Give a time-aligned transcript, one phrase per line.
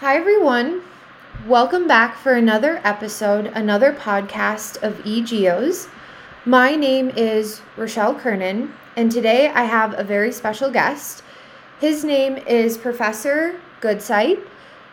[0.00, 0.80] Hi, everyone.
[1.46, 5.90] Welcome back for another episode, another podcast of eGeos.
[6.46, 11.22] My name is Rochelle Kernan, and today I have a very special guest.
[11.80, 14.42] His name is Professor Goodsite.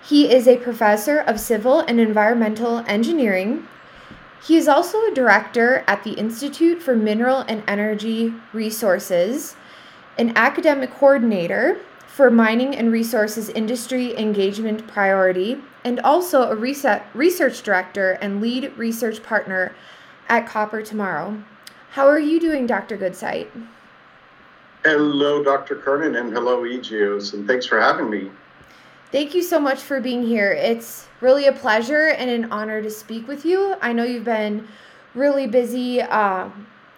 [0.03, 3.65] He is a professor of civil and environmental engineering.
[4.45, 9.55] He is also a director at the Institute for Mineral and Energy Resources,
[10.17, 11.79] an academic coordinator
[12.17, 19.21] for mining and resources industry engagement priority, and also a research director and lead research
[19.21, 19.75] partner
[20.27, 21.43] at Copper Tomorrow.
[21.91, 22.97] How are you doing, Dr.
[22.97, 23.49] Goodsite?
[24.83, 25.75] Hello, Dr.
[25.75, 28.31] Kernan, and hello, eGeos, and thanks for having me.
[29.11, 30.51] Thank you so much for being here.
[30.51, 33.75] It's really a pleasure and an honor to speak with you.
[33.79, 34.67] I know you've been
[35.13, 36.01] really busy.
[36.01, 36.49] Uh,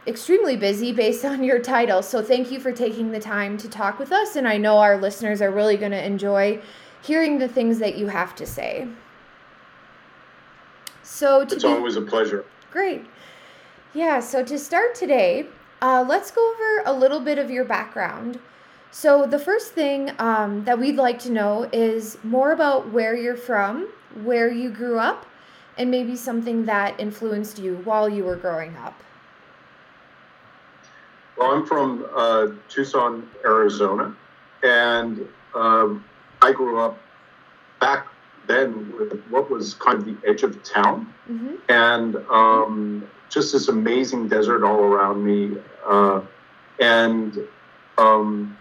[0.09, 2.02] extremely busy based on your title.
[2.02, 4.36] So thank you for taking the time to talk with us.
[4.36, 6.62] And I know our listeners are really going to enjoy
[7.02, 8.88] hearing the things that you have to say.
[11.03, 12.45] So it's be, always a pleasure.
[12.72, 13.06] Great.
[13.94, 14.19] Yeah.
[14.19, 15.47] So to start today,
[15.81, 18.39] uh, let's go over a little bit of your background.
[18.91, 23.38] So the first thing um, that we'd like to know is more about where you're
[23.38, 23.88] from,
[24.23, 25.25] where you grew up,
[25.78, 29.02] and maybe something that influenced you while you were growing up.
[31.40, 34.14] Well, I'm from uh, Tucson, Arizona,
[34.62, 36.04] and um,
[36.42, 37.00] I grew up
[37.80, 38.08] back
[38.48, 41.56] then with what was kind of the edge of town, mm-hmm.
[41.70, 45.58] and um, just this amazing desert all around me.
[45.88, 46.22] Uh,
[46.81, 47.40] and
[47.98, 48.58] um,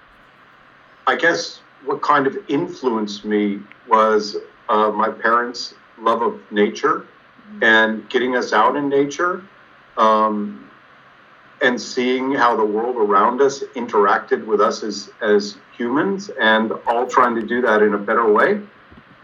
[1.09, 4.37] I guess what kind of influenced me was
[4.69, 7.65] uh, my parents' love of nature mm-hmm.
[7.65, 9.43] and getting us out in nature.
[9.97, 10.68] Um,
[11.61, 17.07] and seeing how the world around us interacted with us as, as humans and all
[17.07, 18.61] trying to do that in a better way.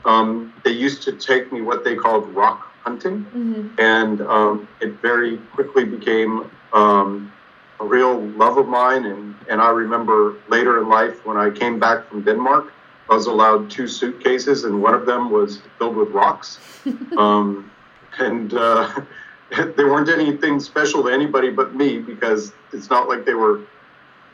[0.05, 3.81] Um, they used to take me what they called rock hunting, mm-hmm.
[3.81, 7.33] and um, it very quickly became um,
[7.81, 9.07] a real love of mine.
[9.07, 12.73] And, and I remember later in life when I came back from Denmark,
[13.09, 16.59] I was allowed two suitcases, and one of them was filled with rocks.
[17.17, 17.71] Um,
[18.19, 18.91] and uh,
[19.77, 23.61] they weren't anything special to anybody but me because it's not like they were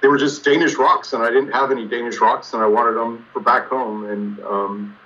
[0.01, 2.95] they were just Danish rocks, and I didn't have any Danish rocks, and I wanted
[2.95, 4.05] them for back home.
[4.05, 4.97] And um,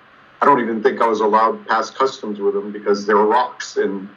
[0.40, 3.76] I don't even think I was allowed past customs with them because they were rocks,
[3.76, 4.08] and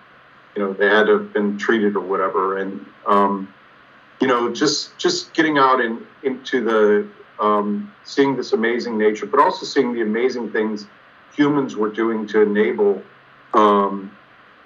[0.55, 2.57] you know they had to have been treated or whatever.
[2.57, 3.51] And um,
[4.21, 7.07] you know, just just getting out and into the
[7.39, 10.85] um, seeing this amazing nature, but also seeing the amazing things
[11.35, 13.01] humans were doing to enable
[13.53, 14.11] um,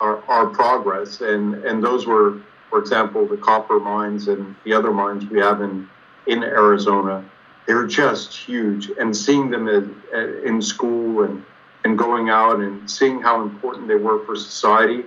[0.02, 1.22] our, our progress.
[1.22, 5.62] And, and those were, for example, the copper mines and the other mines we have
[5.62, 5.88] in,
[6.28, 7.24] in Arizona.
[7.68, 8.90] They're just huge.
[9.00, 9.96] And seeing them in,
[10.44, 11.46] in school and,
[11.86, 15.06] and going out and seeing how important they were for society,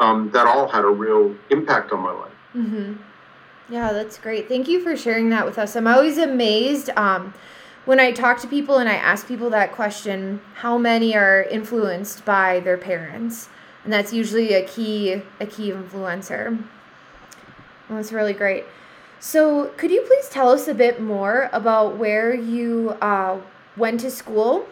[0.00, 2.32] um, that all had a real impact on my life.
[2.54, 2.94] Mm-hmm.
[3.72, 4.48] Yeah, that's great.
[4.48, 5.76] Thank you for sharing that with us.
[5.76, 7.32] I'm always amazed um,
[7.84, 12.24] when I talk to people and I ask people that question how many are influenced
[12.24, 13.48] by their parents
[13.84, 16.62] and that's usually a key a key influencer.
[17.88, 18.64] That's really great.
[19.20, 23.38] So, could you please tell us a bit more about where you uh,
[23.76, 24.66] went to school?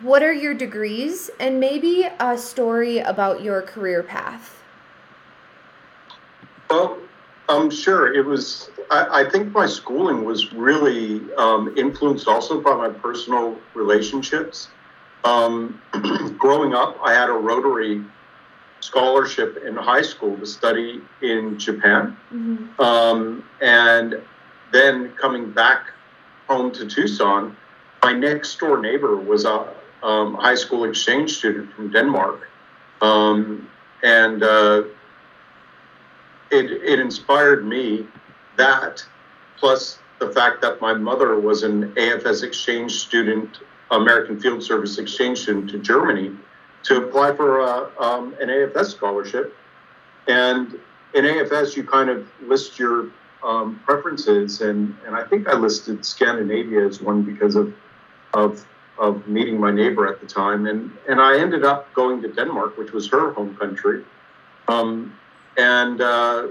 [0.00, 4.62] What are your degrees, and maybe a story about your career path?
[6.70, 6.98] Well,
[7.48, 8.12] um, sure.
[8.12, 8.70] It was.
[8.90, 14.68] I, I think my schooling was really um, influenced also by my personal relationships.
[15.24, 15.80] Um,
[16.38, 18.02] growing up, I had a Rotary
[18.80, 22.16] scholarship in high school to study in Japan.
[22.32, 22.80] Mm-hmm.
[22.80, 24.22] Um, and
[24.72, 25.92] then coming back
[26.48, 27.56] home to Tucson,
[28.02, 32.48] my next door neighbor was a um, high school exchange student from Denmark.
[33.00, 33.68] Um,
[34.02, 34.84] and uh,
[36.50, 38.06] it, it inspired me
[38.56, 39.04] that,
[39.56, 43.58] plus the fact that my mother was an AFS exchange student,
[43.90, 46.36] American Field Service exchange student to Germany
[46.88, 49.54] to apply for a, um, an AFS scholarship.
[50.26, 50.78] And
[51.12, 53.10] in AFS, you kind of list your
[53.42, 57.74] um, preferences, and, and I think I listed Scandinavia as one because of,
[58.32, 58.66] of,
[58.98, 60.66] of meeting my neighbor at the time.
[60.66, 64.02] And, and I ended up going to Denmark, which was her home country.
[64.66, 65.14] Um,
[65.58, 66.48] and uh,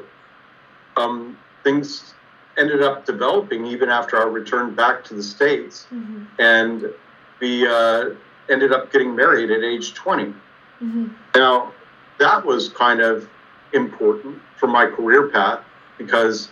[0.97, 2.13] um, things
[2.57, 5.87] ended up developing even after I returned back to the States.
[5.91, 6.25] Mm-hmm.
[6.39, 6.93] And
[7.39, 10.25] the uh, ended up getting married at age 20.
[10.25, 11.07] Mm-hmm.
[11.35, 11.73] Now,
[12.19, 13.27] that was kind of
[13.73, 15.63] important for my career path
[15.97, 16.49] because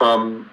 [0.00, 0.50] um,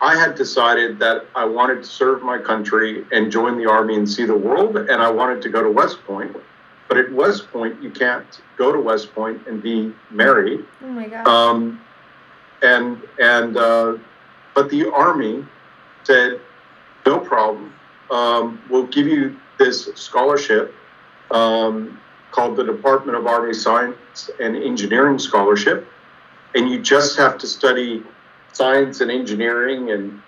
[0.00, 4.08] I had decided that I wanted to serve my country and join the army and
[4.08, 6.36] see the world, and I wanted to go to West Point.
[6.88, 10.64] But at West Point, you can't go to West Point and be married.
[10.82, 11.26] Oh my God.
[11.26, 11.80] Um,
[12.62, 13.96] and and uh,
[14.54, 15.44] but the army
[16.04, 16.40] said,
[17.06, 17.72] no problem.
[18.10, 20.74] Um, we'll give you this scholarship
[21.30, 22.00] um,
[22.30, 25.86] called the Department of Army Science and Engineering Scholarship,
[26.54, 28.02] and you just have to study
[28.52, 30.20] science and engineering and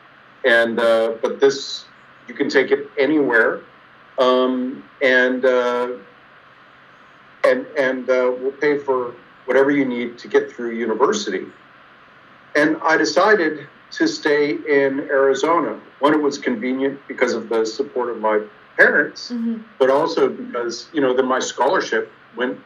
[0.44, 1.86] and uh, but this
[2.28, 3.60] you can take it anywhere.
[4.18, 5.88] Um, and uh,
[7.44, 9.14] and and uh, we'll pay for
[9.46, 11.46] whatever you need to get through university.
[12.54, 18.08] And I decided to stay in Arizona when it was convenient because of the support
[18.10, 18.40] of my
[18.76, 19.62] parents mm-hmm.
[19.78, 22.58] but also because you know that my scholarship went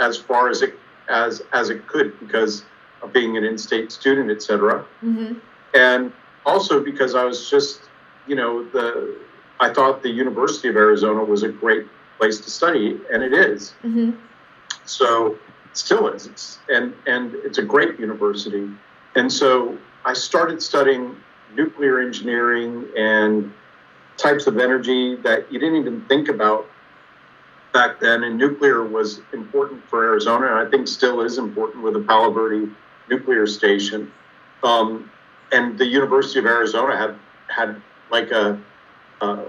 [0.00, 0.74] as far as it
[1.08, 2.64] as as it could because
[3.04, 4.84] of being an in-state student, et cetera.
[5.02, 5.34] Mm-hmm.
[5.74, 6.12] And
[6.46, 7.82] also because I was just,
[8.26, 9.16] you know, the
[9.60, 11.86] I thought the University of Arizona was a great
[12.18, 13.74] place to study, and it is.
[13.84, 14.12] Mm-hmm.
[14.84, 15.38] So
[15.72, 16.26] still is.
[16.26, 18.68] It's, and and it's a great university.
[19.14, 21.16] And so I started studying
[21.54, 23.52] nuclear engineering and
[24.16, 26.66] types of energy that you didn't even think about
[27.72, 28.24] back then.
[28.24, 32.30] And nuclear was important for Arizona, and I think still is important with the Palo
[32.30, 32.70] Verde
[33.08, 34.10] nuclear station.
[34.62, 35.10] Um,
[35.52, 37.16] and the University of Arizona had
[37.48, 38.60] had like a
[39.20, 39.44] a,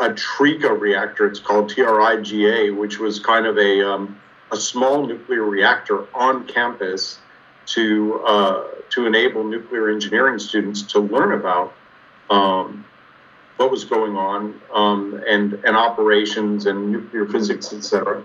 [0.00, 1.26] a TRIGA reactor.
[1.26, 4.18] It's called TRIGA, which was kind of a um,
[4.50, 7.18] a small nuclear reactor on campus
[7.66, 11.74] to uh, to enable nuclear engineering students to learn about
[12.30, 12.84] um,
[13.56, 18.24] what was going on um, and and operations and nuclear physics, etc.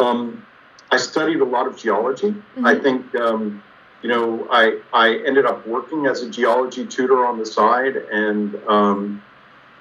[0.00, 0.44] Um,
[0.90, 2.30] I studied a lot of geology.
[2.30, 2.66] Mm-hmm.
[2.66, 3.62] I think um,
[4.02, 8.54] you know, I I ended up working as a geology tutor on the side, and
[8.68, 9.22] um,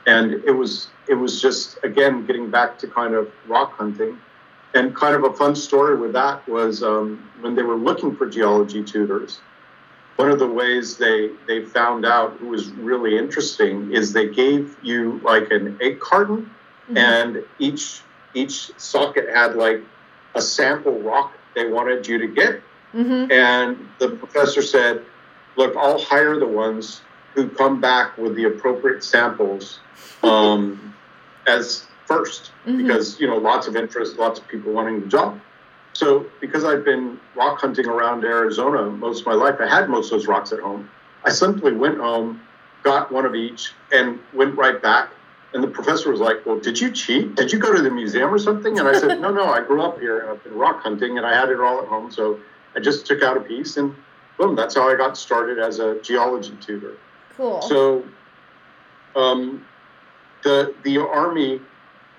[0.07, 4.17] and it was it was just again getting back to kind of rock hunting,
[4.73, 8.25] and kind of a fun story with that was um, when they were looking for
[8.25, 9.41] geology tutors.
[10.15, 14.77] One of the ways they they found out who was really interesting is they gave
[14.83, 16.49] you like an egg carton,
[16.85, 16.97] mm-hmm.
[16.97, 18.01] and each
[18.33, 19.81] each socket had like
[20.35, 22.63] a sample rock they wanted you to get
[22.93, 23.31] Mm-hmm.
[23.31, 25.03] And the professor said,
[25.55, 27.01] Look, I'll hire the ones
[27.35, 29.79] who come back with the appropriate samples
[30.23, 30.93] um,
[31.47, 32.77] as 1st mm-hmm.
[32.77, 35.39] because, you know, lots of interest, lots of people wanting the job.
[35.93, 40.11] So, because I've been rock hunting around Arizona most of my life, I had most
[40.11, 40.89] of those rocks at home.
[41.23, 42.41] I simply went home,
[42.81, 45.09] got one of each, and went right back.
[45.53, 47.35] And the professor was like, Well, did you cheat?
[47.35, 48.79] Did you go to the museum or something?
[48.79, 51.27] And I said, No, no, I grew up here and I've been rock hunting and
[51.27, 52.11] I had it all at home.
[52.11, 52.39] So
[52.75, 53.95] I just took out a piece and
[54.39, 56.97] boom, that's how I got started as a geology tutor.
[57.37, 57.61] Cool.
[57.61, 58.03] So
[59.15, 59.63] um,
[60.43, 61.61] the the Army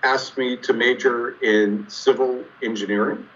[0.05, 3.27] asked me to major in civil engineering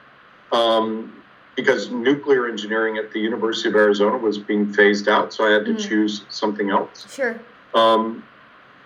[0.52, 1.22] um,
[1.56, 5.64] because nuclear engineering at the University of Arizona was being phased out, so I had
[5.66, 5.88] to mm.
[5.88, 7.12] choose something else.
[7.12, 7.40] Sure.
[7.74, 8.24] Um,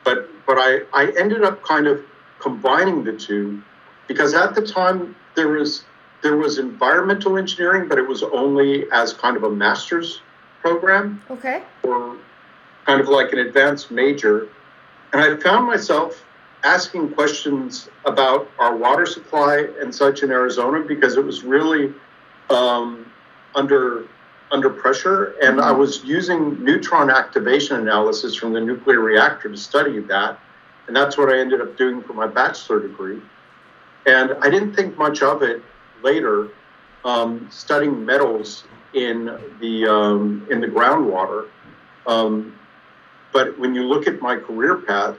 [0.05, 2.03] but but I, I ended up kind of
[2.39, 3.63] combining the two
[4.09, 5.85] because at the time there was
[6.23, 10.21] there was environmental engineering, but it was only as kind of a master's
[10.61, 11.23] program.
[11.31, 11.63] Okay.
[11.83, 12.17] Or
[12.87, 14.49] kind of like an advanced major.
[15.13, 16.25] And I found myself
[16.65, 21.93] asking questions about our water supply and such in Arizona because it was really
[22.51, 23.11] um,
[23.55, 24.07] under
[24.51, 25.35] under pressure.
[25.43, 25.69] And mm-hmm.
[25.69, 30.39] I was using neutron activation analysis from the nuclear reactor to study that.
[30.87, 33.21] And that's what I ended up doing for my bachelor degree.
[34.07, 35.63] And I didn't think much of it
[36.03, 36.49] later
[37.05, 38.65] um, studying metals
[38.95, 41.49] in the um, in the groundwater.
[42.07, 42.59] Um,
[43.33, 45.17] but when you look at my career path,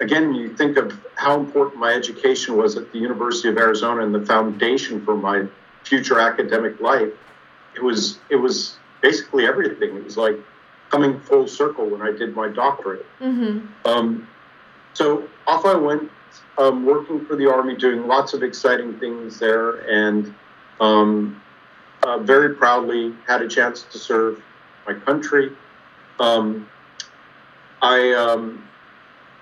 [0.00, 4.14] again, you think of how important my education was at the University of Arizona and
[4.14, 5.46] the foundation for my
[5.84, 7.12] future academic life.
[7.74, 9.96] It was it was basically everything.
[9.96, 10.36] It was like
[10.90, 13.06] coming full circle when I did my doctorate.
[13.20, 13.88] Mm-hmm.
[13.88, 14.28] Um,
[14.92, 16.10] so off I went
[16.58, 20.34] um, working for the Army, doing lots of exciting things there, and
[20.80, 21.40] um,
[22.02, 24.42] uh, very proudly had a chance to serve
[24.86, 25.52] my country.
[26.18, 26.68] Um,
[27.80, 28.68] I, um,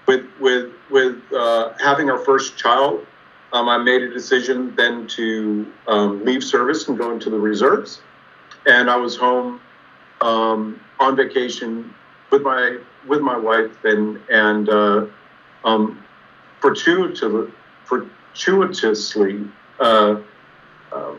[0.06, 3.06] with with with uh, having our first child,
[3.52, 8.00] um, I made a decision then to um, leave service and go into the reserves,
[8.66, 9.60] and I was home
[10.20, 11.94] on vacation
[12.30, 15.06] with my with my wife and and uh,
[15.64, 16.02] um,
[16.60, 17.52] fortuitously,
[17.84, 19.44] fortuitously
[19.80, 20.20] uh,
[20.92, 21.14] uh,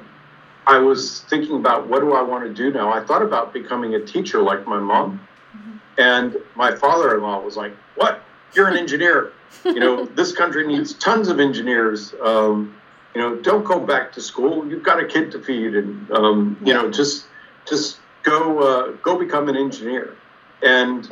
[0.68, 2.92] I was thinking about what do I want to do now.
[2.92, 5.20] I thought about becoming a teacher like my mom,
[5.56, 5.78] mm-hmm.
[5.98, 8.24] And my father in law was like, What?
[8.54, 9.34] You're an engineer.
[9.66, 12.14] You know, this country needs tons of engineers.
[12.22, 12.76] Um,
[13.14, 14.68] you know, don't go back to school.
[14.68, 17.26] You've got a kid to feed, and um, you know, just
[17.68, 20.16] just go uh, go become an engineer.
[20.64, 21.12] And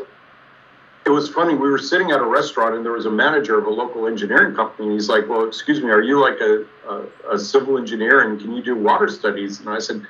[1.06, 1.56] it was funny.
[1.56, 4.56] We were sitting at a restaurant, and there was a manager of a local engineering
[4.56, 4.88] company.
[4.88, 8.40] And he's like, "Well, excuse me, are you like a, a, a civil engineer, and
[8.40, 10.06] can you do water studies?" And I said,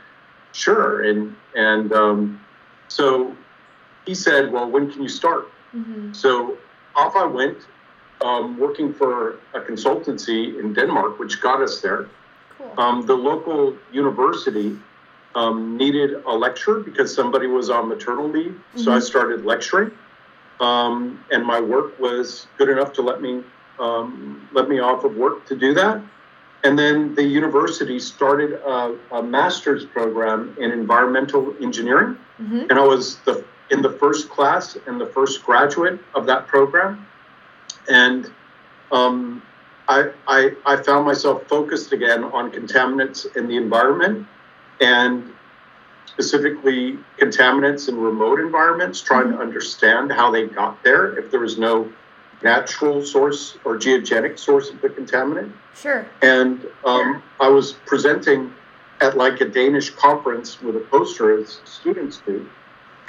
[0.52, 2.42] "Sure." And and um,
[2.88, 3.36] so
[4.06, 6.14] he said, "Well, when can you start?" Mm-hmm.
[6.14, 6.58] So
[6.96, 7.58] off I went
[8.22, 12.10] um, working for a consultancy in Denmark, which got us there.
[12.58, 12.74] Cool.
[12.77, 14.77] Um, the local university
[15.36, 18.51] um, needed a lecturer because somebody was on maternal leave.
[18.51, 18.79] Mm-hmm.
[18.79, 19.05] So I mm-hmm.
[19.05, 19.91] started lecturing,
[20.60, 23.43] um, and my work was good enough to let me
[23.79, 26.01] um, let me off of work to do that.
[26.65, 32.65] And then the university started a, a master's program in environmental engineering, mm-hmm.
[32.69, 37.06] and I was the in the first class and the first graduate of that program
[37.90, 38.32] and
[38.92, 39.42] um,
[39.88, 44.28] I, I, I found myself focused again on contaminants in the environment
[44.80, 45.34] and
[46.06, 51.58] specifically contaminants in remote environments, trying to understand how they got there if there was
[51.58, 51.92] no
[52.44, 55.52] natural source or geogenic source of the contaminant.
[55.76, 56.08] Sure.
[56.22, 58.54] And um, I was presenting
[59.02, 62.48] at like a Danish conference with a poster as students do.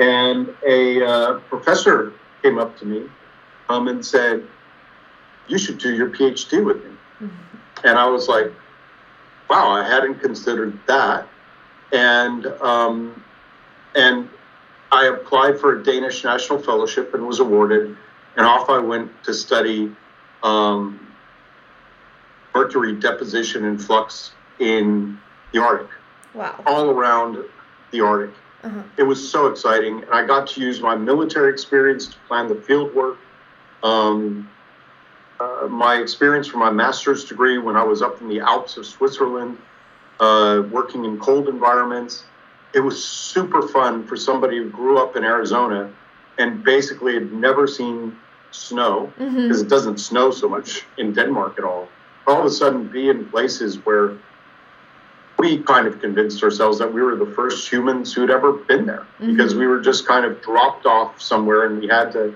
[0.00, 3.07] And a uh, professor came up to me
[3.69, 4.47] um, and said,
[5.47, 6.90] you should do your PhD with me.
[7.21, 7.87] Mm-hmm.
[7.87, 8.52] And I was like,
[9.49, 11.28] wow, I hadn't considered that.
[11.92, 13.23] And um,
[13.95, 14.28] and
[14.92, 17.97] I applied for a Danish National Fellowship and was awarded.
[18.37, 19.95] And off I went to study
[20.42, 21.14] um,
[22.54, 25.19] mercury deposition and flux in
[25.52, 25.90] the Arctic.
[26.33, 26.62] Wow.
[26.64, 27.45] All around
[27.90, 28.35] the Arctic.
[28.62, 28.83] Uh-huh.
[28.97, 30.02] It was so exciting.
[30.02, 33.19] And I got to use my military experience to plan the field work.
[33.83, 34.50] Um,
[35.38, 38.85] uh, my experience for my master's degree when I was up in the Alps of
[38.85, 39.57] Switzerland,
[40.21, 42.25] uh, working in cold environments.
[42.75, 45.90] It was super fun for somebody who grew up in Arizona
[46.38, 48.17] and basically had never seen
[48.50, 49.67] snow because mm-hmm.
[49.67, 51.88] it doesn't snow so much in Denmark at all.
[52.26, 54.17] All of a sudden, be in places where
[55.40, 59.06] we kind of convinced ourselves that we were the first humans who'd ever been there
[59.18, 59.30] mm-hmm.
[59.35, 62.35] because we were just kind of dropped off somewhere and we had to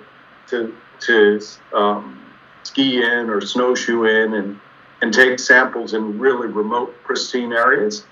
[0.49, 1.41] to to
[1.75, 2.25] um,
[2.63, 4.59] ski in or snowshoe in and,
[5.03, 8.05] and take samples in really remote, pristine areas,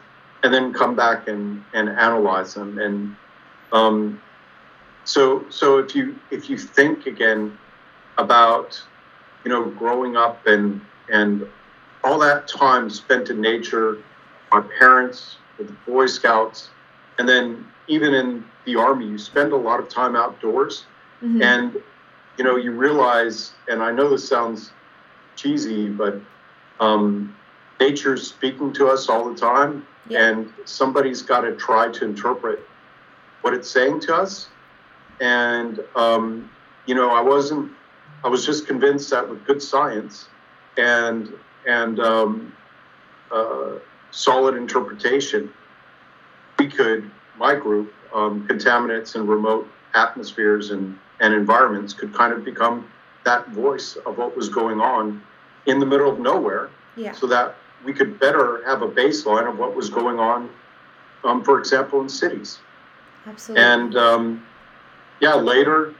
[0.42, 2.78] and then come back and, and analyze them.
[2.78, 3.16] And
[3.72, 4.20] um,
[5.04, 7.56] so, so if you if you think again
[8.18, 8.80] about
[9.44, 10.80] you know growing up and
[11.10, 11.46] and
[12.04, 13.98] all that time spent in nature,
[14.52, 16.70] my parents, with the Boy Scouts,
[17.18, 20.84] and then even in the Army, you spend a lot of time outdoors.
[21.22, 21.42] Mm-hmm.
[21.42, 21.82] And
[22.38, 24.72] you know, you realize, and I know this sounds
[25.36, 26.20] cheesy, but
[26.80, 27.36] um,
[27.78, 30.28] nature's speaking to us all the time, yeah.
[30.28, 32.60] and somebody's got to try to interpret
[33.42, 34.48] what it's saying to us.
[35.20, 36.50] And um,
[36.86, 37.72] you know, I wasn't.
[38.24, 40.28] I was just convinced that with good science
[40.76, 41.32] and
[41.66, 42.52] and um,
[43.30, 43.74] uh,
[44.12, 45.52] solid interpretation,
[46.58, 52.44] we could, my group, um, contaminants in remote atmospheres and and environments could kind of
[52.44, 52.86] become
[53.24, 55.22] that voice of what was going on
[55.66, 57.12] in the middle of nowhere yeah.
[57.12, 57.54] so that
[57.84, 60.50] we could better have a baseline of what was going on,
[61.24, 62.58] um, for example, in cities.
[63.24, 63.64] Absolutely.
[63.64, 64.46] And um,
[65.20, 65.94] yeah, later,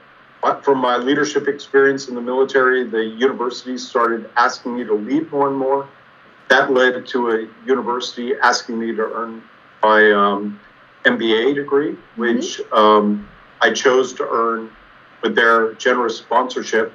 [0.61, 5.47] from my leadership experience in the military, the universities started asking me to lead more
[5.47, 5.87] and more.
[6.53, 9.41] That led to a university asking me to earn
[9.81, 10.59] my um,
[11.03, 12.21] MBA degree, mm-hmm.
[12.21, 13.23] which mm-hmm.
[13.59, 14.69] I chose to earn
[15.23, 16.93] with their generous sponsorship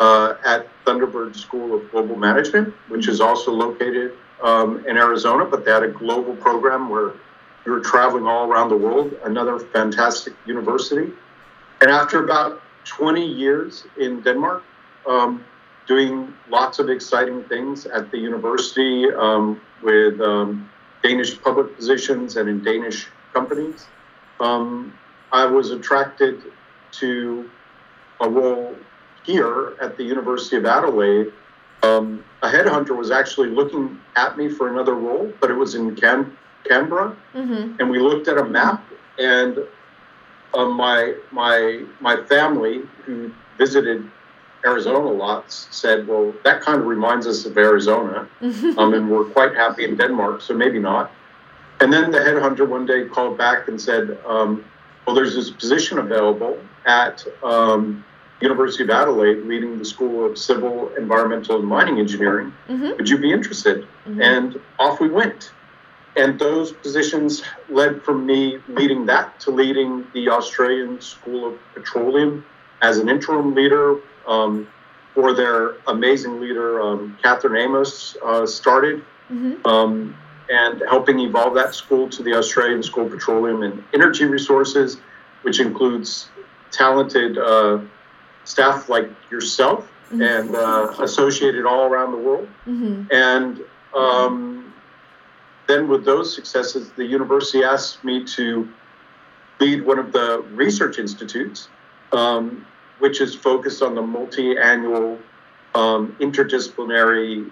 [0.00, 5.64] uh, at Thunderbird School of Global Management, which is also located um, in Arizona, but
[5.64, 7.12] they had a global program where
[7.64, 11.12] you were traveling all around the world, another fantastic university.
[11.80, 14.64] And after about 20 years in Denmark,
[15.06, 15.44] um,
[15.86, 20.68] doing lots of exciting things at the university um, with um,
[21.02, 23.86] Danish public positions and in Danish companies,
[24.40, 24.92] um,
[25.32, 26.42] I was attracted
[26.92, 27.50] to
[28.20, 28.74] a role
[29.24, 31.32] here at the University of Adelaide,
[31.82, 35.94] um, a headhunter was actually looking at me for another role, but it was in
[35.96, 37.76] Can- Canberra, mm-hmm.
[37.78, 38.84] and we looked at a map,
[39.18, 39.58] and
[40.54, 44.10] uh, my my my family who visited
[44.66, 48.28] Arizona lots said, "Well, that kind of reminds us of Arizona,
[48.76, 51.10] um, and we're quite happy in Denmark, so maybe not."
[51.80, 54.64] And then the headhunter one day called back and said, um,
[55.06, 58.04] "Well, there's this position available, at um,
[58.40, 62.52] University of Adelaide, leading the School of Civil, Environmental, and Mining Engineering.
[62.68, 62.90] Mm-hmm.
[62.96, 63.86] Would you be interested?
[64.06, 64.22] Mm-hmm.
[64.22, 65.52] And off we went.
[66.16, 72.44] And those positions led from me leading that to leading the Australian School of Petroleum
[72.80, 73.96] as an interim leader
[74.26, 74.68] um,
[75.14, 79.04] for their amazing leader, um, Catherine Amos, uh, started.
[79.30, 79.66] Mm-hmm.
[79.66, 80.16] Um,
[80.48, 84.98] and helping evolve that school to the Australian School of Petroleum and Energy Resources,
[85.42, 86.28] which includes
[86.70, 87.80] talented uh,
[88.44, 90.22] staff like yourself mm-hmm.
[90.22, 92.48] and uh, associated all around the world.
[92.66, 93.12] Mm-hmm.
[93.12, 93.60] And
[93.94, 94.72] um,
[95.66, 98.68] then, with those successes, the university asked me to
[99.58, 101.68] lead one of the research institutes,
[102.12, 102.66] um,
[102.98, 105.18] which is focused on the multi annual
[105.74, 107.50] um, interdisciplinary,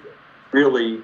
[0.53, 1.03] really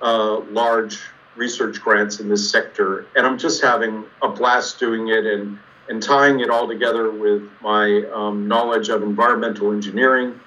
[0.00, 0.98] uh, large
[1.36, 3.06] research grants in this sector.
[3.16, 5.58] And I'm just having a blast doing it and,
[5.88, 10.40] and tying it all together with my um, knowledge of environmental engineering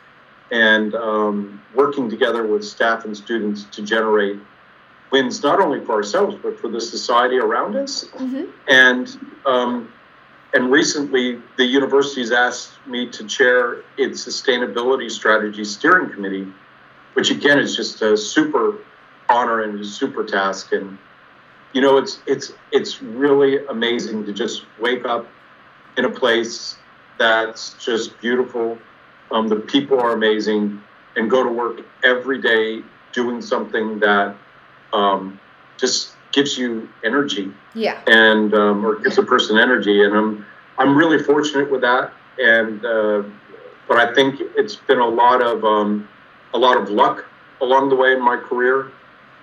[0.52, 4.38] and um, working together with staff and students to generate
[5.12, 8.06] wins not only for ourselves but for the society around us.
[8.06, 8.46] Mm-hmm.
[8.68, 9.94] And um,
[10.54, 16.48] and recently, the university's asked me to chair its sustainability strategy steering committee,
[17.14, 18.78] which again is just a super
[19.30, 20.74] honor and a super task.
[20.74, 20.98] And
[21.74, 25.26] you know, it's it's it's really amazing to just wake up
[25.98, 26.76] in a place
[27.18, 28.78] that's just beautiful.
[29.32, 30.82] Um, the people are amazing,
[31.16, 34.36] and go to work every day doing something that
[34.92, 35.40] um,
[35.78, 37.52] just gives you energy.
[37.74, 38.02] Yeah.
[38.08, 40.46] And um, or gives a person energy, and I'm
[40.78, 42.14] I'm really fortunate with that.
[42.40, 43.24] And uh,
[43.88, 46.08] but I think it's been a lot of um,
[46.54, 47.26] a lot of luck
[47.62, 48.92] along the way in my career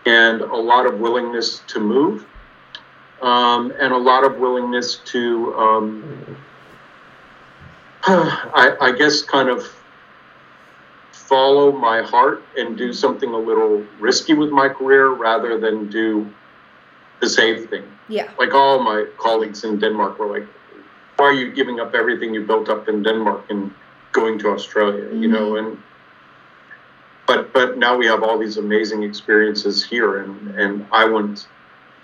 [0.07, 2.27] and a lot of willingness to move
[3.23, 6.37] um, and a lot of willingness to, um,
[8.07, 9.67] I, I, guess, kind of
[11.13, 16.33] follow my heart and do something a little risky with my career rather than do
[17.21, 17.85] the safe thing.
[18.09, 18.31] Yeah.
[18.39, 20.49] Like all my colleagues in Denmark were like,
[21.17, 23.73] why are you giving up everything you built up in Denmark and
[24.13, 25.05] going to Australia?
[25.05, 25.23] Mm-hmm.
[25.23, 25.79] You know, and
[27.27, 31.47] but but now we have all these amazing experiences here, and and I wouldn't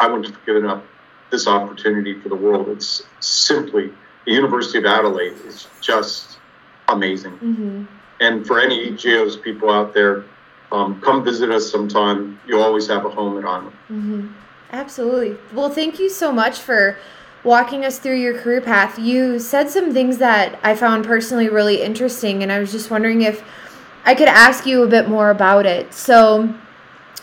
[0.01, 0.85] I wouldn't have given up
[1.31, 2.69] this opportunity for the world.
[2.69, 3.93] It's simply
[4.27, 6.39] the University of Adelaide is just
[6.89, 7.33] amazing.
[7.33, 7.85] Mm-hmm.
[8.21, 10.25] And for any EGEOS people out there,
[10.73, 12.39] um, come visit us sometime.
[12.47, 13.73] You always have a home at Arnold.
[13.91, 14.29] Mm-hmm.
[14.75, 15.37] Absolutely.
[15.53, 16.99] Well, thank you so much for
[17.45, 18.99] walking us through your career path.
[18.99, 23.23] You said some things that I found personally really interesting, and I was just wondering
[23.23, 23.45] if
[24.05, 25.95] I could ask you a bit more about it.
[25.95, 26.53] So,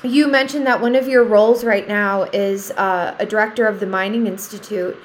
[0.02, 3.86] you mentioned that one of your roles right now is uh, a director of the
[3.86, 4.98] Mining Institute.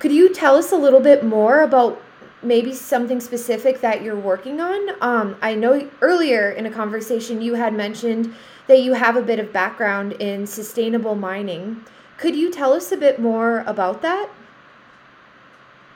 [0.00, 2.02] Could you tell us a little bit more about
[2.42, 4.96] maybe something specific that you're working on?
[5.00, 8.34] Um, I know earlier in a conversation you had mentioned
[8.68, 11.84] that you have a bit of background in sustainable mining.
[12.16, 14.28] Could you tell us a bit more about that?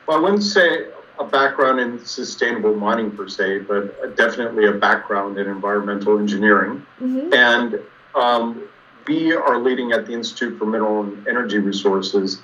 [0.07, 0.87] Well, I wouldn't say
[1.19, 6.85] a background in sustainable mining per se, but definitely a background in environmental engineering.
[7.01, 7.33] Mm-hmm.
[7.33, 7.81] And
[8.15, 8.69] um,
[9.07, 12.43] we are leading at the Institute for Mineral and Energy Resources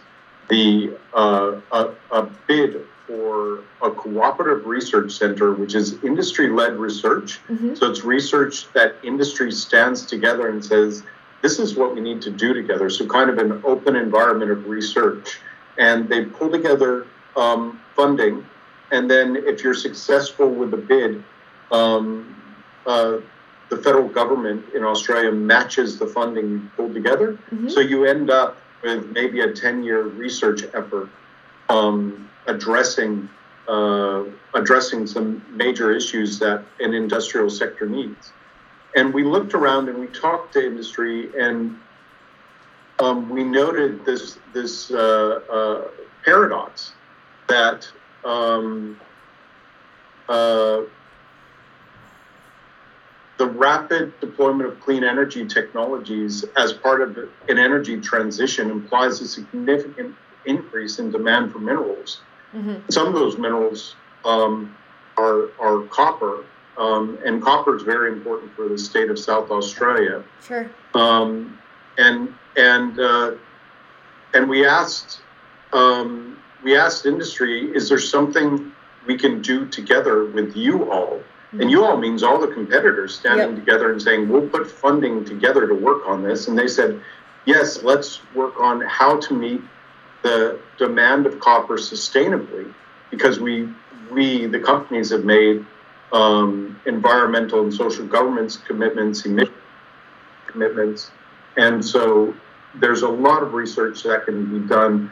[0.49, 7.41] the uh, a, a, bid for a cooperative research center, which is industry-led research.
[7.49, 7.75] Mm-hmm.
[7.75, 11.03] So it's research that industry stands together and says,
[11.43, 14.69] "This is what we need to do together." So kind of an open environment of
[14.69, 15.41] research,
[15.79, 18.45] and they pull together um, funding
[18.91, 21.23] and then if you're successful with the bid,
[21.71, 22.35] um,
[22.87, 23.19] uh,
[23.69, 27.33] the federal government in Australia matches the funding you pulled together.
[27.33, 27.69] Mm-hmm.
[27.69, 31.11] So you end up with maybe a 10 year research effort
[31.69, 33.29] um, addressing
[33.69, 38.33] uh, addressing some major issues that an industrial sector needs.
[38.97, 41.79] And we looked around and we talked to industry, and
[42.99, 45.89] um, we noted this this uh, uh
[46.25, 46.93] paradox
[47.49, 47.89] that
[48.25, 48.99] um,
[50.29, 50.83] uh,
[53.39, 59.29] the rapid deployment of clean energy technologies as part of an energy transition implies a
[59.29, 60.15] significant
[60.49, 62.21] increase in demand for minerals.
[62.55, 62.91] Mm-hmm.
[62.91, 64.75] Some of those minerals um,
[65.17, 66.45] are, are copper,
[66.79, 70.25] um, and copper is very important for the state of South Australia.
[70.43, 70.71] Sure.
[70.95, 71.59] Um,
[71.99, 73.33] and and uh,
[74.35, 75.21] and we asked
[75.73, 78.73] um, we asked industry, is there something
[79.07, 81.19] we can do together with you all?
[81.19, 81.61] Mm-hmm.
[81.61, 83.65] And you all means all the competitors standing yep.
[83.65, 86.49] together and saying, we'll put funding together to work on this.
[86.49, 87.01] And they said,
[87.47, 89.63] yes, let's work on how to meet
[90.23, 92.73] the demand of copper sustainably
[93.11, 93.69] because we
[94.11, 95.65] we, the companies, have made
[96.13, 99.55] um, environmental and social governance commitments, emission
[100.47, 101.11] commitments,
[101.57, 102.35] and so
[102.75, 105.11] there's a lot of research that can be done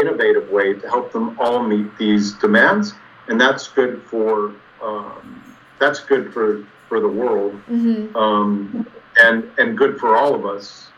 [0.00, 2.94] innovative way to help them all meet these demands,
[3.28, 8.14] and that's good for um, that's good for for the world, mm-hmm.
[8.16, 8.86] um,
[9.22, 10.88] and and good for all of us,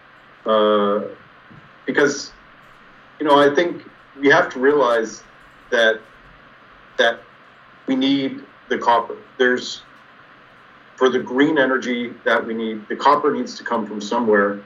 [0.45, 1.05] uh,
[1.87, 2.33] because
[3.21, 3.85] you know I think
[4.19, 5.23] we have to realize
[5.71, 6.01] that
[6.97, 7.21] that
[7.87, 9.17] we need the copper.
[9.39, 9.83] There's
[10.97, 14.61] for the green energy that we need, the copper needs to come from somewhere.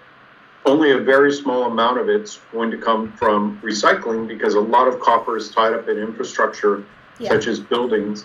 [0.67, 4.89] Only a very small amount of it's going to come from recycling because a lot
[4.89, 6.83] of copper is tied up in infrastructure,
[7.21, 7.29] yeah.
[7.29, 8.25] such as buildings.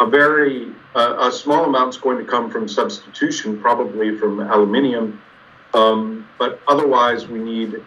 [0.00, 5.20] A very uh, a small amount is going to come from substitution, probably from aluminium.
[5.74, 7.82] Um, but otherwise, we need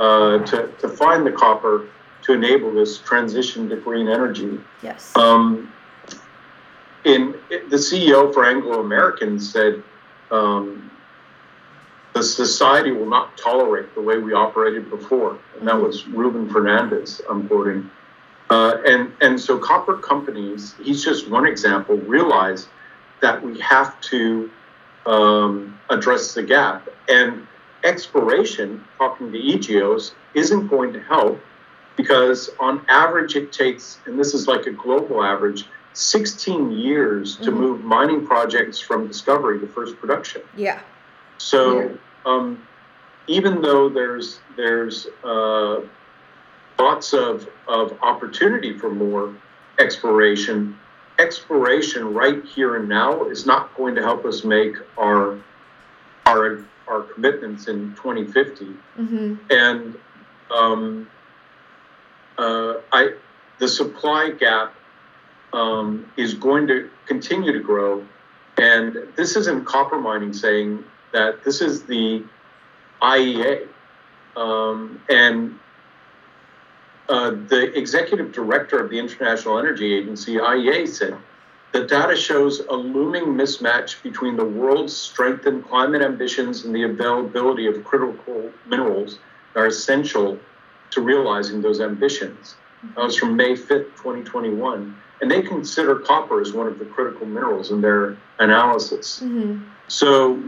[0.00, 1.86] uh, to, to find the copper
[2.22, 4.58] to enable this transition to green energy.
[4.82, 5.14] Yes.
[5.14, 5.70] Um,
[7.04, 9.82] in the CEO for Anglo American said,
[10.30, 10.90] um,
[12.14, 17.20] the society will not tolerate the way we operated before, and that was Ruben Fernandes.
[17.30, 17.88] I'm quoting,
[18.48, 20.74] uh, and and so copper companies.
[20.82, 21.96] He's just one example.
[21.96, 22.68] Realize
[23.20, 24.50] that we have to
[25.06, 27.46] um, address the gap, and
[27.84, 31.40] exploration, talking to EGOs, isn't going to help
[31.96, 37.50] because on average it takes, and this is like a global average, 16 years to
[37.50, 37.60] mm-hmm.
[37.60, 40.42] move mining projects from discovery to first production.
[40.56, 40.80] Yeah.
[41.38, 41.88] So yeah.
[42.26, 42.66] Um,
[43.26, 45.80] even though there's there's uh,
[46.78, 49.34] lots of, of opportunity for more
[49.78, 50.78] exploration,
[51.18, 55.38] exploration right here and now is not going to help us make our
[56.90, 58.64] our commitments in 2050.
[58.64, 59.34] Mm-hmm.
[59.50, 59.98] And
[60.50, 61.08] um,
[62.38, 63.14] uh, I
[63.58, 64.74] the supply gap
[65.52, 68.06] um, is going to continue to grow.
[68.56, 72.24] And this isn't copper mining saying that this is the
[73.02, 73.68] IEA.
[74.36, 75.58] Um, and
[77.08, 81.16] uh, the executive director of the International Energy Agency, IEA, said
[81.72, 87.66] the data shows a looming mismatch between the world's strengthened climate ambitions and the availability
[87.66, 89.18] of critical minerals
[89.54, 90.38] that are essential
[90.90, 92.56] to realizing those ambitions.
[92.96, 97.26] That was from May 5th, 2021 and they consider copper as one of the critical
[97.26, 99.20] minerals in their analysis.
[99.20, 99.64] Mm-hmm.
[99.88, 100.42] So,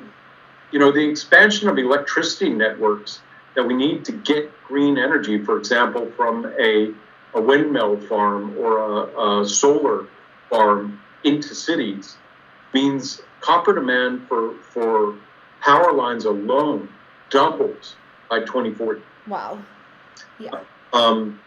[0.71, 3.21] you know, the expansion of electricity networks
[3.55, 6.93] that we need to get green energy, for example, from a,
[7.35, 10.07] a windmill farm or a, a solar
[10.49, 12.17] farm into cities,
[12.75, 15.17] means copper demand for, for
[15.61, 16.89] power lines alone
[17.31, 17.97] doubles
[18.29, 19.03] by 2040.
[19.27, 19.63] Wow.
[20.39, 20.61] Yeah.
[20.93, 21.41] Um,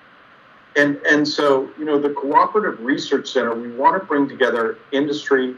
[0.75, 5.55] and and so you know the cooperative research center we want to bring together industry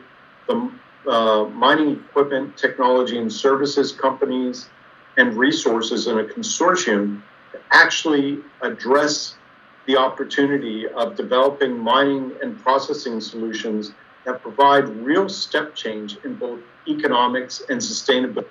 [0.47, 0.71] the
[1.07, 4.69] uh, mining equipment technology and services companies
[5.17, 9.35] and resources in a consortium to actually address
[9.87, 13.93] the opportunity of developing mining and processing solutions
[14.27, 18.45] that provide real step change in both economics and sustainability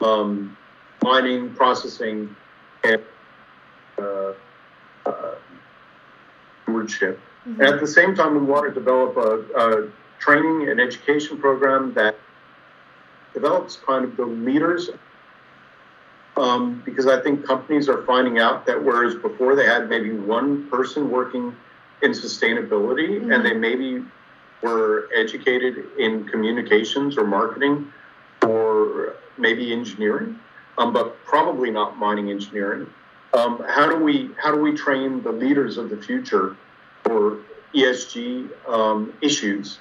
[0.00, 0.56] um,
[1.02, 2.36] mining processing
[2.84, 3.02] and
[3.98, 4.32] uh,
[5.06, 5.34] uh,
[6.62, 7.18] stewardship.
[7.48, 7.60] Mm-hmm.
[7.60, 9.88] And at the same time, we want to develop a, a
[10.20, 12.16] training and education program that
[13.32, 14.90] develops kind of the leaders
[16.36, 20.68] um, because I think companies are finding out that whereas before they had maybe one
[20.68, 21.56] person working
[22.02, 23.32] in sustainability mm-hmm.
[23.32, 24.04] and they maybe
[24.62, 27.92] were educated in communications or marketing
[28.46, 30.38] or maybe engineering,
[30.78, 32.86] um, but probably not mining engineering.
[33.34, 36.56] Um, how do we how do we train the leaders of the future
[37.04, 37.38] for
[37.74, 39.78] ESG um, issues,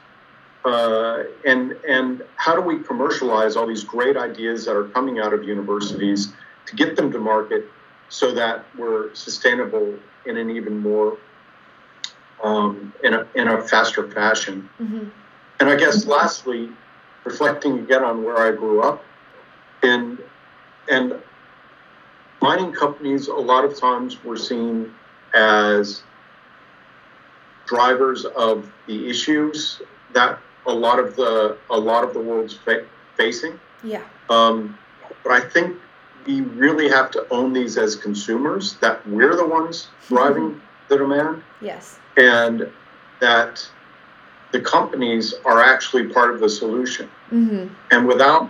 [0.65, 5.33] uh, and and how do we commercialize all these great ideas that are coming out
[5.33, 6.33] of universities
[6.65, 7.65] to get them to market
[8.09, 11.17] so that we're sustainable in an even more
[12.43, 14.69] um, in a in a faster fashion.
[14.79, 15.09] Mm-hmm.
[15.59, 16.69] And I guess lastly,
[17.23, 19.03] reflecting again on where I grew up,
[19.83, 20.19] and
[20.89, 21.21] and
[22.41, 24.93] mining companies a lot of times were seen
[25.33, 26.03] as
[27.65, 29.81] drivers of the issues
[30.13, 33.59] that a lot of the a lot of the world's fa- facing.
[33.83, 34.03] Yeah.
[34.29, 34.77] Um,
[35.23, 35.77] but I think
[36.25, 41.43] we really have to own these as consumers that we're the ones driving the demand.
[41.61, 41.99] Yes.
[42.17, 42.71] And
[43.19, 43.67] that
[44.51, 47.09] the companies are actually part of the solution.
[47.31, 47.73] Mm-hmm.
[47.91, 48.49] And without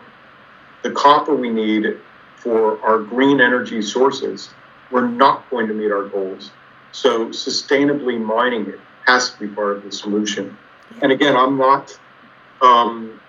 [0.83, 1.97] the copper we need
[2.35, 4.49] for our green energy sources,
[4.91, 6.51] we're not going to meet our goals.
[6.91, 10.57] So sustainably mining it has to be part of the solution.
[11.01, 11.97] And again, I'm not
[12.61, 13.19] um,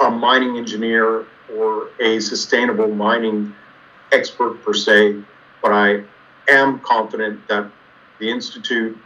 [0.00, 3.54] a mining engineer or a sustainable mining
[4.12, 5.22] expert per se,
[5.62, 6.02] but I
[6.48, 7.70] am confident that
[8.20, 8.96] the institute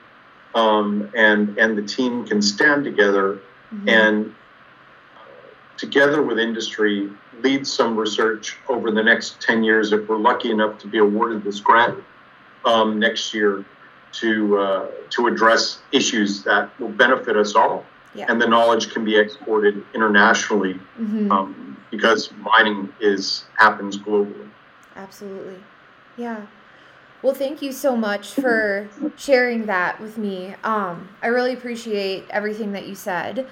[0.54, 3.40] um, and and the team can stand together
[3.72, 3.88] mm-hmm.
[3.88, 4.34] and
[5.16, 5.20] uh,
[5.76, 10.78] together with industry lead some research over the next 10 years if we're lucky enough
[10.78, 11.98] to be awarded this grant
[12.64, 13.64] um, next year
[14.12, 18.26] to uh, to address issues that will benefit us all yeah.
[18.28, 21.30] and the knowledge can be exported internationally mm-hmm.
[21.32, 24.48] um, because mining is happens globally
[24.96, 25.58] absolutely
[26.16, 26.46] yeah
[27.24, 30.54] well, thank you so much for sharing that with me.
[30.62, 33.46] Um, I really appreciate everything that you said.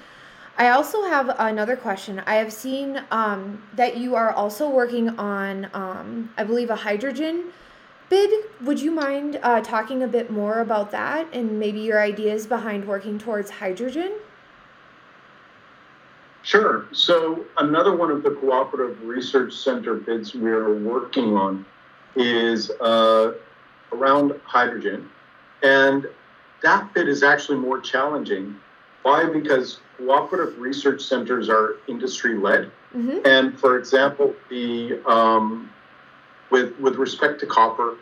[0.59, 2.21] I also have another question.
[2.27, 7.45] I have seen um, that you are also working on, um, I believe, a hydrogen
[8.09, 8.29] bid.
[8.61, 12.87] Would you mind uh, talking a bit more about that and maybe your ideas behind
[12.87, 14.13] working towards hydrogen?
[16.43, 16.85] Sure.
[16.91, 21.65] So, another one of the Cooperative Research Center bids we are working on
[22.15, 23.31] is uh,
[23.93, 25.09] around hydrogen.
[25.61, 26.07] And
[26.61, 28.55] that bit is actually more challenging.
[29.03, 29.25] Why?
[29.25, 32.71] Because cooperative research centers are industry led.
[32.95, 33.19] Mm-hmm.
[33.25, 35.69] And for example, the um,
[36.49, 37.97] with with respect to copper,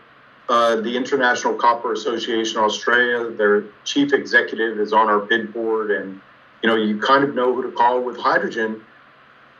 [0.49, 6.21] uh, the International Copper Association Australia, their chief executive is on our bid board, and
[6.61, 8.83] you know you kind of know who to call with hydrogen.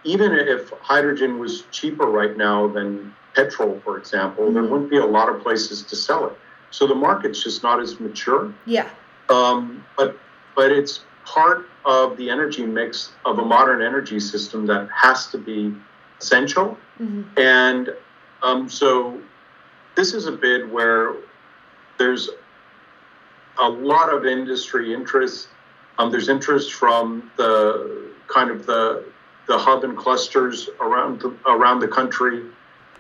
[0.04, 4.54] Even if hydrogen was cheaper right now than petrol, for example, mm-hmm.
[4.54, 6.38] there wouldn't be a lot of places to sell it.
[6.70, 8.54] So the market's just not as mature.
[8.66, 8.90] Yeah.
[9.30, 10.18] Um, but
[10.56, 15.38] but it's part of the energy mix of a modern energy system that has to
[15.38, 15.74] be
[16.20, 16.78] essential.
[17.00, 17.40] Mm-hmm.
[17.40, 17.90] And
[18.44, 19.22] um, so
[19.96, 21.16] this is a bid where
[21.98, 22.30] there's
[23.60, 25.50] a lot of industry interest.
[25.98, 29.06] Um, there's interest from the kind of the
[29.48, 32.44] the hub and clusters around the, around the country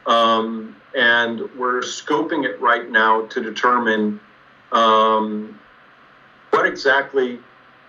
[0.06, 4.20] um, and we're scoping it right now to determine
[4.72, 5.60] um,
[6.50, 7.40] what exactly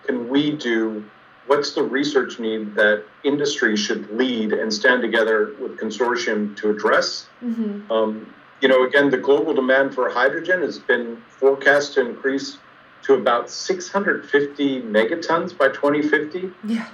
[0.05, 1.03] can we do?
[1.47, 7.27] What's the research need that industry should lead and stand together with consortium to address?
[7.41, 7.91] Mm-hmm.
[7.91, 12.57] um, you know again the global demand for hydrogen has been forecast to increase
[13.03, 16.87] to about 650 megatons by 2050 yeah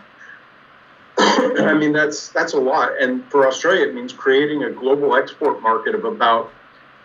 [1.40, 3.02] I mean, that's that's a lot.
[3.02, 6.52] And for Australia, it means creating a global export market of about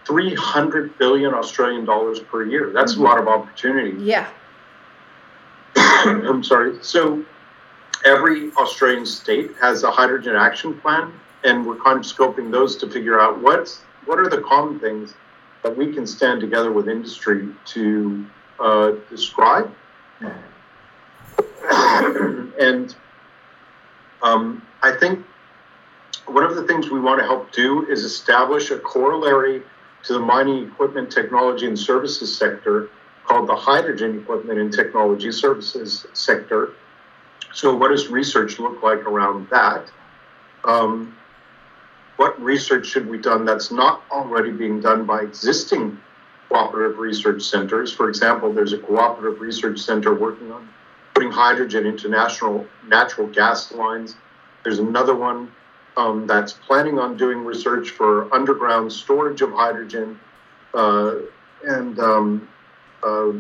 [0.07, 2.71] 300 billion Australian dollars per year.
[2.73, 3.03] That's mm-hmm.
[3.03, 3.97] a lot of opportunity.
[4.03, 4.29] Yeah.
[5.77, 6.79] I'm sorry.
[6.83, 7.25] So
[8.05, 11.13] every Australian state has a hydrogen action plan,
[11.45, 15.15] and we're kind of scoping those to figure out what's what are the common things
[15.63, 18.27] that we can stand together with industry to
[18.61, 19.75] uh, describe.
[22.61, 22.95] and
[24.25, 25.25] um, I think
[26.27, 29.63] one of the things we want to help do is establish a corollary
[30.05, 32.89] to the mining equipment technology and services sector
[33.27, 36.73] called the hydrogen equipment and technology services sector.
[37.53, 39.91] So, what does research look like around that?
[40.65, 41.15] Um,
[42.17, 46.01] what research should be done that's not already being done by existing
[46.49, 47.93] cooperative research centers?
[47.93, 50.69] For example, there's a cooperative research center working on
[51.31, 54.17] hydrogen into national natural gas lines.
[54.63, 55.53] There's another one
[55.97, 60.19] um, that's planning on doing research for underground storage of hydrogen.
[60.73, 61.17] Uh,
[61.67, 62.49] and um,
[63.03, 63.33] uh,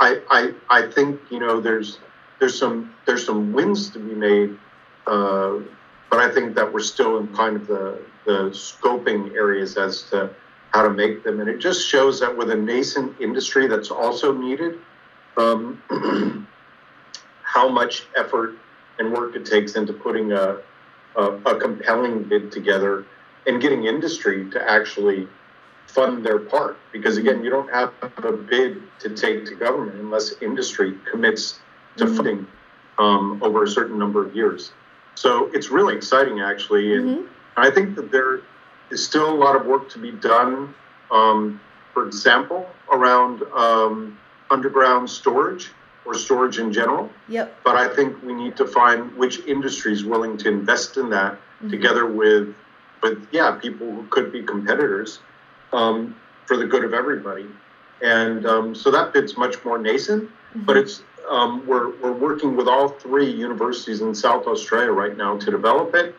[0.00, 1.98] I, I, I think you know there's
[2.40, 4.58] there's some there's some wins to be made,
[5.06, 5.58] uh,
[6.10, 10.30] but I think that we're still in kind of the the scoping areas as to
[10.70, 14.32] how to make them, and it just shows that with a nascent industry that's also
[14.32, 14.78] needed.
[15.36, 15.82] Um,
[17.52, 18.56] how much effort
[18.98, 20.58] and work it takes into putting a,
[21.16, 23.04] a, a compelling bid together
[23.46, 25.28] and getting industry to actually
[25.86, 26.78] fund their part.
[26.92, 31.60] Because again, you don't have a bid to take to government unless industry commits
[31.98, 32.16] to mm-hmm.
[32.16, 32.46] funding
[32.98, 34.72] um, over a certain number of years.
[35.14, 36.94] So it's really exciting, actually.
[36.94, 37.26] And mm-hmm.
[37.56, 38.40] I think that there
[38.90, 40.74] is still a lot of work to be done.
[41.10, 41.60] Um,
[41.92, 44.18] for example, around um,
[44.50, 45.70] underground storage
[46.04, 47.10] or storage in general.
[47.28, 47.60] Yep.
[47.64, 51.34] But I think we need to find which industry is willing to invest in that
[51.34, 51.70] mm-hmm.
[51.70, 52.54] together with,
[53.02, 55.20] with yeah, people who could be competitors
[55.72, 57.46] um, for the good of everybody.
[58.02, 60.64] And um, so that bit's much more nascent, mm-hmm.
[60.64, 65.38] but it's um, we're, we're working with all three universities in South Australia right now
[65.38, 66.16] to develop it.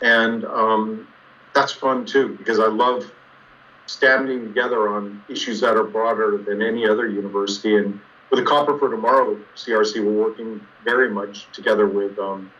[0.00, 1.06] And um,
[1.54, 3.12] that's fun too, because I love
[3.86, 7.76] standing together on issues that are broader than any other university.
[7.76, 12.50] And with the Copper for Tomorrow CRC, we're working very much together with um,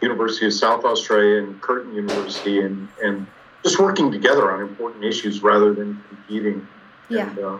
[0.00, 3.26] University of South Australia and Curtin University and, and
[3.62, 6.66] just working together on important issues rather than competing.
[7.08, 7.28] Yeah.
[7.30, 7.58] And, uh,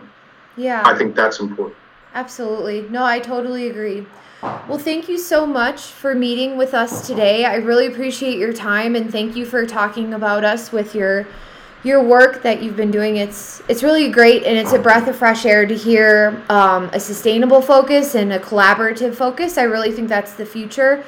[0.57, 0.83] yeah.
[0.85, 1.77] I think that's important.
[2.13, 2.81] Absolutely.
[2.89, 4.05] No, I totally agree.
[4.41, 7.45] Well, thank you so much for meeting with us today.
[7.45, 11.27] I really appreciate your time and thank you for talking about us with your
[11.83, 13.17] your work that you've been doing.
[13.17, 16.99] It's it's really great and it's a breath of fresh air to hear um, a
[16.99, 19.57] sustainable focus and a collaborative focus.
[19.57, 21.03] I really think that's the future,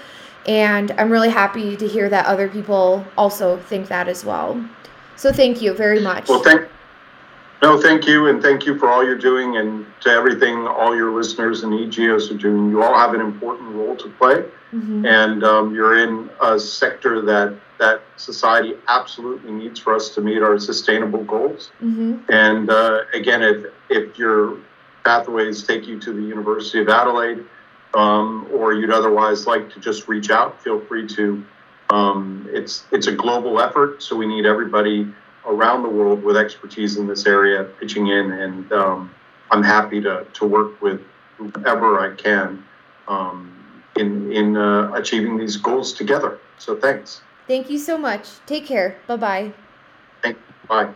[0.48, 4.64] and I'm really happy to hear that other people also think that as well.
[5.16, 6.28] So thank you very much.
[6.28, 6.68] Well, thank
[7.62, 11.14] no, thank you, and thank you for all you're doing, and to everything all your
[11.14, 12.70] listeners and EGOs are doing.
[12.70, 15.06] You all have an important role to play, mm-hmm.
[15.06, 20.42] and um, you're in a sector that that society absolutely needs for us to meet
[20.42, 21.72] our sustainable goals.
[21.82, 22.32] Mm-hmm.
[22.32, 24.58] And uh, again, if if your
[25.04, 27.44] pathways take you to the University of Adelaide,
[27.94, 31.44] um, or you'd otherwise like to just reach out, feel free to.
[31.90, 35.14] Um, it's it's a global effort, so we need everybody
[35.46, 39.14] around the world with expertise in this area pitching in, and um,
[39.52, 41.02] I'm happy to, to work with
[41.38, 42.64] whoever I can
[43.08, 43.63] um,
[43.96, 46.40] in in uh, achieving these goals together.
[46.58, 47.22] So thanks.
[47.48, 48.30] Thank you so much.
[48.46, 48.98] Take care.
[49.08, 49.54] Bye bye.
[50.68, 50.94] Bye.